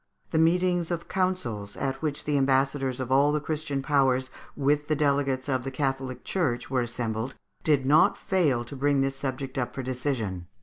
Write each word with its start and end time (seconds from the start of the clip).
The 0.31 0.39
meetings 0.39 0.89
of 0.89 1.07
councils, 1.07 1.77
at 1.77 2.01
which 2.01 2.23
the 2.23 2.35
ambassadors 2.35 2.99
of 2.99 3.11
all 3.11 3.31
the 3.31 3.39
Christian 3.39 3.83
Powers, 3.83 4.31
with 4.55 4.87
the 4.87 4.95
delegates 4.95 5.47
of 5.47 5.63
the 5.63 5.69
Catholic 5.69 6.23
Church, 6.23 6.71
were 6.71 6.81
assembled, 6.81 7.35
did 7.63 7.85
not 7.85 8.17
fail 8.17 8.65
to 8.65 8.75
bring 8.75 9.01
this 9.01 9.15
subject 9.15 9.59
up 9.59 9.75
for 9.75 9.83
decision. 9.83 10.47